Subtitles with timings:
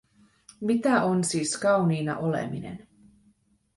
[0.61, 2.87] Mitä on siis kauniina oleminen?